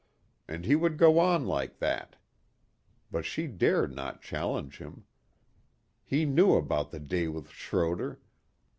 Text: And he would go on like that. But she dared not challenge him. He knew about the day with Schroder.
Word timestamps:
And 0.47 0.65
he 0.65 0.75
would 0.75 0.97
go 0.97 1.19
on 1.19 1.45
like 1.45 1.77
that. 1.77 2.15
But 3.11 3.23
she 3.23 3.45
dared 3.45 3.93
not 3.95 4.19
challenge 4.23 4.79
him. 4.79 5.03
He 6.03 6.25
knew 6.25 6.55
about 6.55 6.89
the 6.89 6.99
day 6.99 7.27
with 7.27 7.51
Schroder. 7.51 8.19